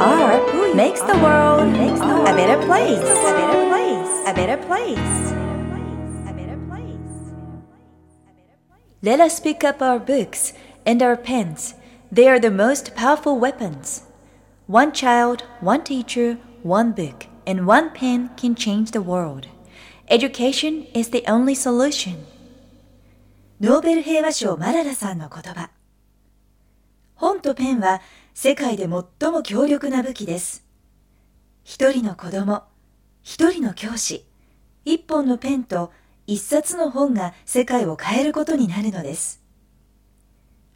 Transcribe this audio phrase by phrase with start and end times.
[0.00, 1.74] are makes the world
[2.26, 2.98] a better place.
[3.08, 4.26] A better place.
[4.26, 5.32] A better place.
[9.02, 10.52] Let us pick up our books
[10.84, 11.74] and our pens.
[12.10, 14.02] They are the most powerful weapons.
[14.66, 19.46] One child, one teacher, one book, and one pen can change the world.
[20.08, 22.26] Education is the only solution.
[23.60, 25.70] ノーベル平和賞マララさんの言葉。
[27.14, 28.00] 本とペンは
[28.37, 30.65] 世界で最も強力な武器です。
[31.63, 32.63] 一人の子供、
[33.23, 34.25] 一人の教師、
[34.83, 35.93] 一本のペンと
[36.27, 39.41] 一冊の本が世界を変えることになるのです。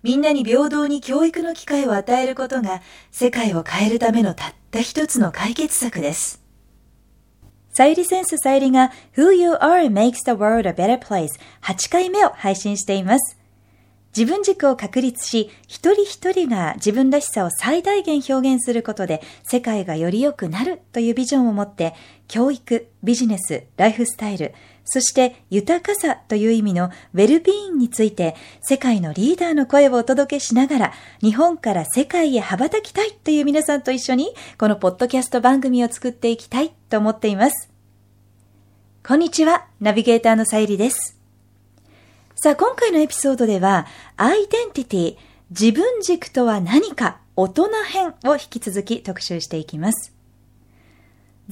[0.04, 6.41] みんなに平等に教育の機会を与えることが世界を変えるためのたった一つの解決策です。
[7.73, 13.38] さゆりセンスさゆりが Who You Are Makes the World a Better Place 8回目を配信しています。
[14.16, 21.93] 自分軸を確立し、一人一人が自分らしさを最大限表現することで、世界がより良くなるというビジョンを持って、
[22.27, 24.54] 教育、ビジネス、ライフスタイル、
[24.91, 37.70] そして豊かさという意味のウェルビーインについて世界のリーダーの声をお届けしながら日本から世界へ羽ばたきたいという皆さんと一緒にこのポッドキャスト番組を作っていきたいと思っています。
[39.07, 41.18] こんにちは、ナビゲーターのさゆりです。
[42.41, 45.18] さあ、今回のエピソードではアイデンティティ、
[45.49, 50.13] 自分軸とは何か大人編を引き続き特集していきます。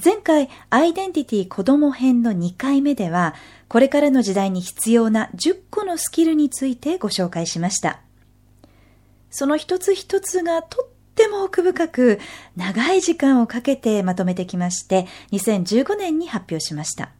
[0.02, 3.34] 前回、アイデンティティ子供編の2回目では、
[3.68, 8.00] これからの時代に必要な10個のスキルについてご紹介しました。
[9.28, 12.18] その一つ一つがとっても奥深く、
[12.56, 17.10] 長い時間をかけてまとめてきまして、2015年に発表しました。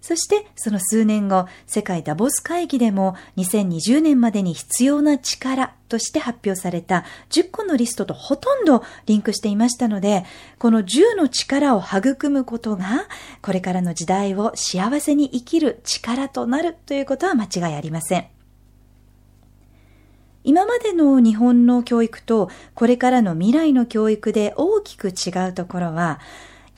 [0.00, 10.24] そしてその数年後、世界ダボス会議でも2020年までに必要な力として発表された10個のリストとほとんどリンクしていましたので、
[10.58, 13.08] この10の力を育むことが、
[13.42, 18.26] これからの時代を幸せに生きる力となるということは間違いありません。
[20.44, 26.20] 今までの日本の教育とこれからの未来の教育で大きく違うところは、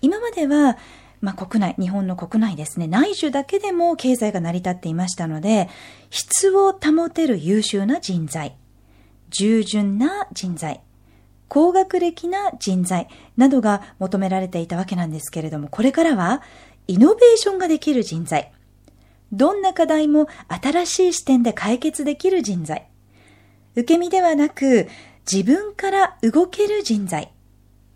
[0.02, 0.78] 今までは
[1.20, 5.68] まあ、国内、日本の国内ですね、内需だけでも経済が成り立っていましたので、
[6.08, 8.56] 質を保てる優秀な人材、
[9.28, 10.80] 従順な人材、
[11.48, 16.42] 高学歴な人材などが求められていたわけなんですけれども、これからは
[16.86, 18.52] イノベーションができる人材、
[19.32, 22.88] どんな課題も新しい視点で解決できる人材、
[23.74, 24.88] 受け身ではなく
[25.30, 27.32] 自分から動ける人材、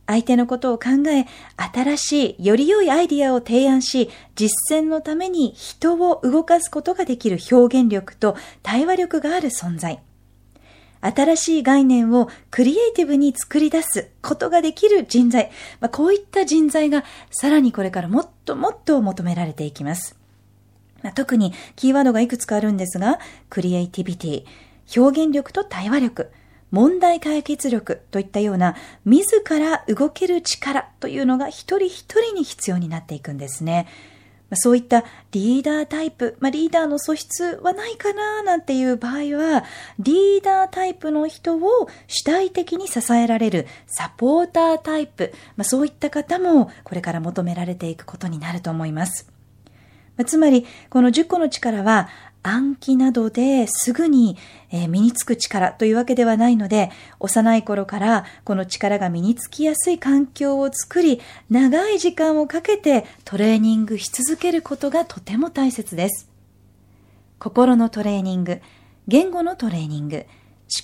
[0.07, 1.27] 相手のことを考え、
[1.57, 10.01] 新しい、より良いアイディアを提案し、実践のために人を動かすことができる表現力と対話力がある存在。
[11.01, 15.51] 新しい概念をクリエイティブに作り出すことができる人材。
[15.81, 20.17] まあ、こういった人材がさらにこれからもっともっと求められていきます。
[21.03, 24.45] まあ、特にキーワードがいくつかあるんですが、クリエイティビティ、
[24.99, 26.31] 表現力と対話力、
[26.75, 28.75] 問題解決力といったような
[29.05, 33.87] 自ら動ける力というのが一人一人に必要になっていくんですね。
[34.55, 39.65] そういったリーダータイプ、まあ、リーダーの素質はないかななんていう場合は、
[40.01, 49.31] リーダータイプの人を主体的に支えられるサポータータイプ、まあ、そういった方もこれから求められていくことになると思います。
[50.27, 52.09] つまり、この10個の力は
[52.47, 54.37] 暗記などですぐに
[54.71, 66.29] 身につく力というわけではないので、幼い頃からこの力が身につきやすい環境を作り、長い時間をかけてトレーニングし続けることがとても大切です。
[67.39, 68.61] 心のトレーニング、
[69.09, 70.27] 言語のトレーニング、思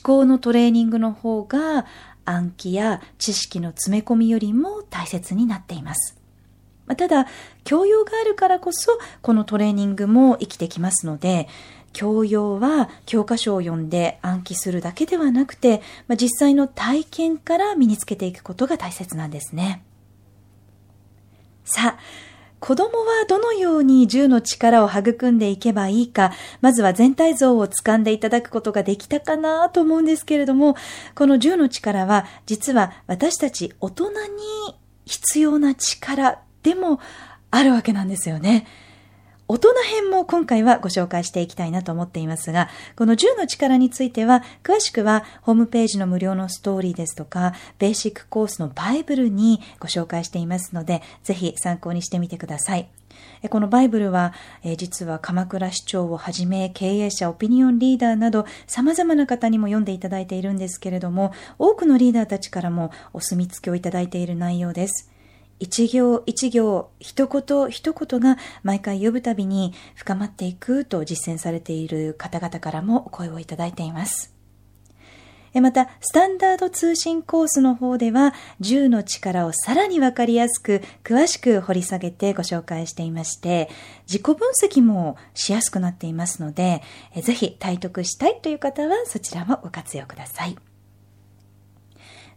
[0.02, 1.86] 考のトレーニングの方が
[2.24, 6.19] 暗記や知識の詰め込みよりも大切になっています。
[6.96, 7.26] ただ、
[7.64, 11.48] 教養があるからこそ、このトレーニングも生きてきますので、
[11.92, 19.82] 教養は教科書を読んで暗記するだけではなくて、まあ、実際の体験から身につけていくことが大切なんですね。
[21.64, 21.98] さあ、
[22.60, 30.76] 子供はどのように銃の力を育んでいけばいいか、まずは全体像を掴んでいただくことができたかなと思うんですけれども、
[31.14, 34.16] この銃の力は実は私たち大人に
[35.06, 37.00] 必要な力でも
[37.50, 38.66] あるわけなんですよね。
[39.48, 52.88] 大人編も今回はご紹介していきたいなと思っていますが、この10の力については、詳しくはホームページの無料のストーリーですとか、ベーシックコースのバイブルにご紹介していますので、ぜひ参考にしてみてください。
[53.48, 54.34] このバイブルは、
[54.76, 65.09] 実は鎌倉市長をはじめ経営者、オピニオンリーダーなど様々な方にも読んでいただいているんですけれども、多くのリーダーたちからもお墨付きをいただいている内容です。
[65.60, 74.34] 一行一行、一言一言が毎回呼ぶたびに深まっていくと実践されている方々からもお声をいただいています。
[75.54, 83.68] また、スタンダード通信コースの方では、10の力をさらにわかりやすく、詳しく掘り下げてご紹介していまして、
[84.06, 86.82] 自己分析もしやすくなっていますので、
[87.20, 90.56] ぜひ体得したいという方はそちらもご活用ください。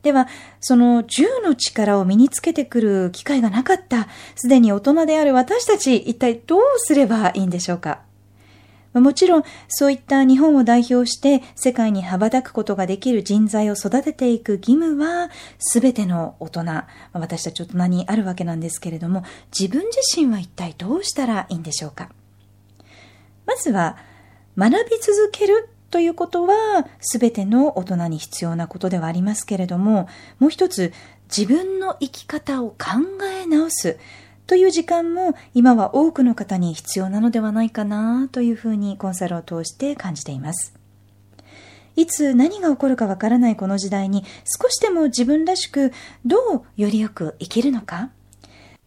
[0.03, 0.27] では、
[0.59, 8.01] その10の力を身につけてくる機会がなかった、すでに大人である私たち、一体どうすればいいんでしょうか？
[8.93, 16.63] もちろん、そういった日本を代表して世界に羽ばたくことができる人材を育てていく義務は、すべての大人、
[17.13, 19.23] 私たち大人にあるわけなんですけれども、
[19.57, 22.09] 自分自身は一体どうしたらいいんでしょうか？
[23.47, 23.97] まずは、
[24.55, 30.07] 学び続けるということは、すべての大人に必要なことではありますけれども、
[30.39, 30.91] もう一つ、
[31.25, 32.77] 自分の生き方を考
[33.31, 33.99] え直す
[34.47, 40.73] という時間も今は多くの方に必要なのではないかなというふうにコンサルを通して感じています。
[41.95, 45.93] いつ何が起こるかわからないこの時代に少しでも自分らしく
[46.25, 48.09] どうよりよく生きるのか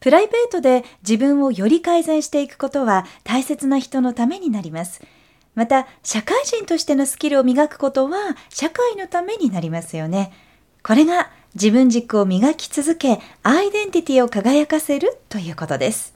[0.00, 5.02] プライベートで自分をより改善していくことは大切な人のためになります。
[5.56, 10.32] また、社会人としてのスキルを磨くことは、社会のためになりますよね。
[10.84, 16.14] これが自分軸を磨き続け、アイデンティティを輝かせるということです。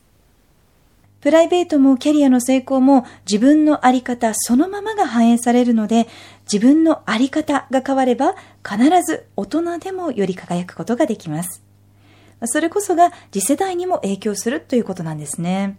[1.22, 6.06] プライベートもキャリアの成功も自分のあり方そのままが反映されるので、
[6.50, 11.62] 自分のあり方が変われば、必ず大人でもより輝くことができます。
[12.44, 15.78] それこそが次世代にも影響するということなんですね。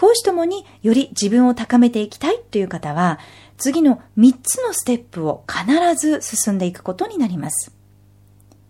[0.00, 3.18] 講師ともにより自分を高めていきたいという方は、
[3.58, 7.70] 次の3つのステップを必ず進んでいくことになります。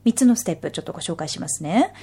[0.05, 1.95] 3つのステップちょっとご紹介しますね。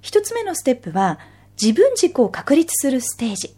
[0.00, 1.18] 1つ目のステップは、
[1.60, 3.54] 自分軸を確立するステージ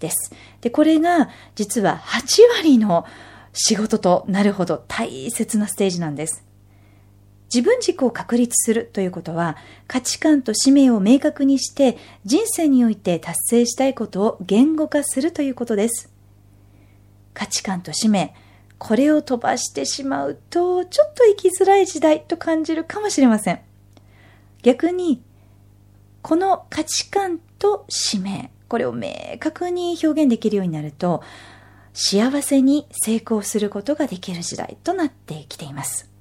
[0.00, 0.32] です。
[0.62, 3.06] で、これが実は8割の
[3.52, 6.44] 仕事となるほど大切なステージなんです。
[7.54, 9.56] 自分軸を確立するということは
[9.86, 16.12] 価値観と使命を明確にして人生において達成したいことを言語化するということです。
[17.32, 18.34] 価値観と使命、
[18.78, 23.60] これを飛ばしてしまうとちょっと生きづらい時代と感じるかもしれません。
[24.62, 25.22] 逆に、
[26.22, 31.22] この価値観と使命、これを明確に表現できるようになると
[31.92, 36.13] 幸せに成功することができる時代となってきています。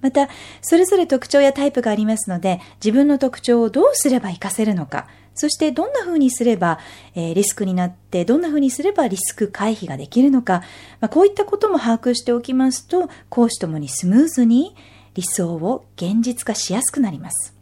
[0.00, 0.28] また、
[0.62, 6.78] それぞれ特徴やタイプがありますので、自分の特徴をどうすれば活かせるのか、そしてどんな風にすれば、
[7.14, 10.62] えー、リスクになって、どんな風にすればリスク回避ができるのか、
[11.00, 14.74] まあ、こういったことも把握しておきますと、講師ともにスムーズに
[15.14, 17.54] 理想を現実化しやすくなります。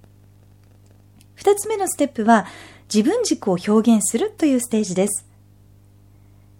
[1.34, 2.46] 二つ目のステップは、
[2.92, 5.27] 自分軸を表現するというステージです。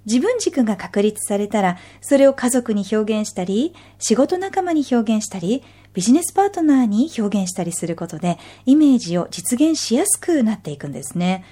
[0.08, 5.62] 自分軸が確立されたら、それを家族に表現したり、仕事仲間に表現したり、
[5.93, 11.44] ビジネスパートナーに表現したりすることで、イメージを実現しやすくなっていくんですね。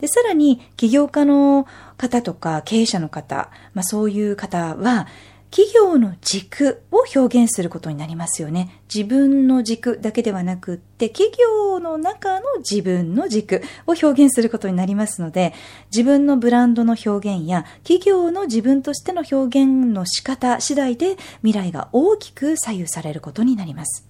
[0.00, 1.66] で、さらに、起業家の
[1.96, 5.06] 方とか経営者の方、まあそういう方は、
[5.54, 8.80] 企業の軸を表現することになりますよね。
[8.92, 15.54] 自分の軸だけではなくって、企業の中の自分の軸を表現することになりますので、
[15.92, 24.08] 自分のブランドの表現や企業の自分としての表現の仕方次第で未来が大きく左右されることになります。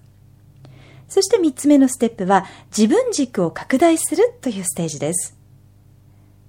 [1.07, 5.37] そして三つ目のステップは自分軸を拡大するというステージです。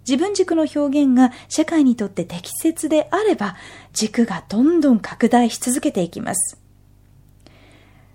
[0.09, 3.57] 自分軸の表現が社会にとって適切であれば、
[3.93, 6.59] 軸がどんどん拡大し続けていきます。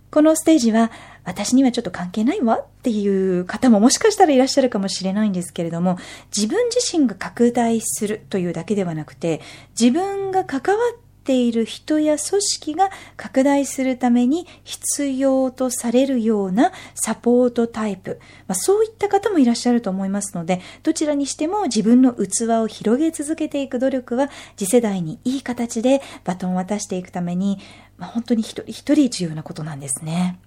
[0.09, 0.91] このステージは、
[1.23, 5.97] 私にはちょっと関係ないわっていう方ももしかしたらいらっしゃるかもしれないんですけれども、
[6.35, 9.41] 自分自身が拡大するというだけではなくて、
[9.79, 27.59] 自分が関わっている人や組織が拡大するために必要とされるようなサポートタイプ、まあ、そういった方もいらっしゃると思いますので、どちらにしても自分の器を広げ続けていく努力は次世代にいい形でバトンを渡していくために、
[27.97, 30.39] まあ、本当に一人一人重要なことなんですね。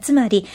[0.00, 0.46] つまり、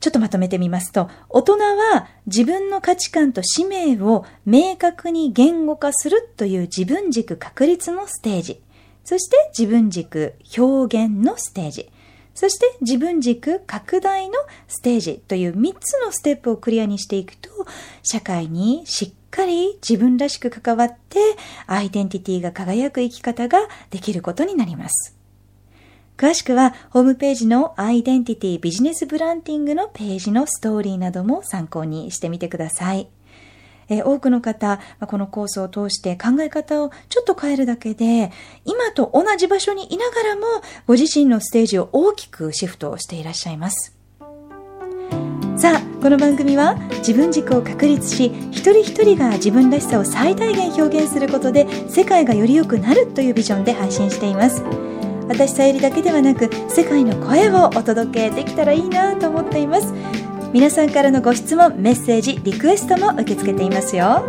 [0.00, 8.62] ちょっとまとめてみますと、大人は自分の価値観と使命を明確に言語化するという自分軸確立のステージ。
[9.04, 11.90] そして自分軸表現のステージ。
[12.34, 14.34] そして自分軸拡大の
[14.66, 17.50] ステージという3つのステップをクリアにしていくと、
[18.02, 21.18] 社会にしっかり自分らしく関わって、
[21.66, 23.58] アイデンティティが輝く生き方が
[23.90, 25.19] できることになります。
[26.20, 33.08] 詳しくは、ホームページのアイデンティティビジネスブランディングのページのストーリーなども参考にしてみてください。
[33.88, 38.32] え多くの方、このコースを通して考え方をちょっと変えるだけで、
[38.66, 40.42] 今と同じ場所にいながらも、
[40.86, 43.96] ご自身のステージを大きくシフトしていらっしゃいます。
[45.56, 54.62] さあ、この番組は自分軸を確立し、一人一人が自分らしさを最大限表現することで、世界がより良くなるというビジョンで配信しています。
[55.30, 59.94] 私さゆりだけではなく世界の声をお届けできたらいいなと思っています。
[60.52, 64.28] 皆さんからのご質問メッセージリクエストも受け付けていますよ。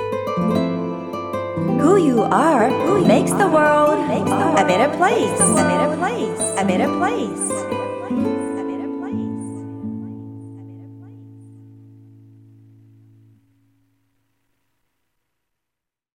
[1.80, 5.40] Who you are who makes the world a better place.
[5.40, 6.40] A better place.
[6.60, 7.77] A better place.